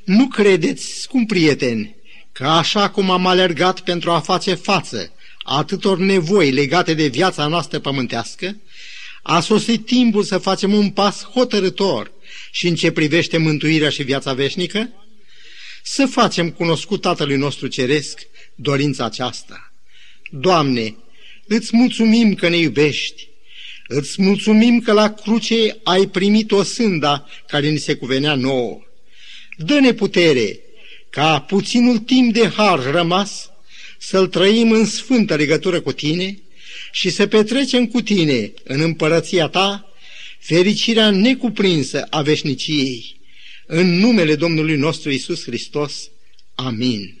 Nu 0.07 0.27
credeți, 0.27 1.01
scump 1.01 1.27
prieteni, 1.27 1.95
că 2.31 2.45
așa 2.45 2.89
cum 2.89 3.09
am 3.09 3.25
alergat 3.25 3.79
pentru 3.79 4.11
a 4.11 4.19
face 4.19 4.53
față 4.53 5.11
atâtor 5.43 5.97
nevoi 5.97 6.51
legate 6.51 6.93
de 6.93 7.07
viața 7.07 7.47
noastră 7.47 7.79
pământească, 7.79 8.57
a 9.21 9.39
sosit 9.39 9.85
timpul 9.85 10.23
să 10.23 10.37
facem 10.37 10.73
un 10.73 10.89
pas 10.89 11.23
hotărător 11.23 12.11
și 12.51 12.67
în 12.67 12.75
ce 12.75 12.91
privește 12.91 13.37
mântuirea 13.37 13.89
și 13.89 14.03
viața 14.03 14.33
veșnică? 14.33 14.89
Să 15.83 16.05
facem 16.05 16.51
cunoscut 16.51 17.01
Tatălui 17.01 17.37
nostru 17.37 17.67
Ceresc 17.67 18.19
dorința 18.55 19.05
aceasta. 19.05 19.73
Doamne, 20.31 20.95
îți 21.47 21.75
mulțumim 21.75 22.35
că 22.35 22.49
ne 22.49 22.57
iubești, 22.57 23.27
îți 23.87 24.21
mulțumim 24.21 24.79
că 24.79 24.91
la 24.91 25.13
cruce 25.13 25.77
ai 25.83 26.07
primit 26.07 26.51
o 26.51 26.63
sânda 26.63 27.27
care 27.47 27.69
ni 27.69 27.77
se 27.77 27.95
cuvenea 27.95 28.35
nouă. 28.35 28.81
Dă-ne 29.57 29.93
putere 29.93 30.59
ca 31.09 31.39
puținul 31.39 31.97
timp 31.97 32.33
de 32.33 32.47
har 32.47 32.91
rămas 32.91 33.49
să-l 33.97 34.27
trăim 34.27 34.71
în 34.71 34.85
sfântă 34.85 35.35
legătură 35.35 35.81
cu 35.81 35.91
tine 35.91 36.39
și 36.91 37.09
să 37.09 37.27
petrecem 37.27 37.87
cu 37.87 38.01
tine 38.01 38.53
în 38.63 38.81
împărăția 38.81 39.47
ta 39.47 39.91
fericirea 40.39 41.09
necuprinsă 41.09 42.07
a 42.09 42.21
veșniciei. 42.21 43.19
În 43.65 43.99
numele 43.99 44.35
Domnului 44.35 44.75
nostru 44.75 45.11
Isus 45.11 45.43
Hristos. 45.43 46.09
Amin. 46.55 47.16